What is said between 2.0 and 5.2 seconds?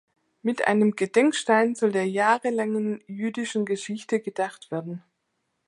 jahrelangen jüdischen Geschichte gedacht werden.